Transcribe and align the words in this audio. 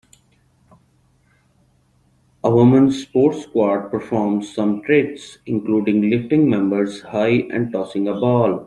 A 2.43 2.49
women 2.49 2.89
's 2.89 3.03
sports 3.03 3.43
squad 3.43 3.91
performs 3.91 4.51
some 4.51 4.81
tricks, 4.81 5.37
including 5.45 6.09
lifting 6.09 6.49
members 6.49 7.01
high 7.03 7.45
and 7.51 7.71
tossing 7.71 8.07
a 8.07 8.15
ball. 8.19 8.59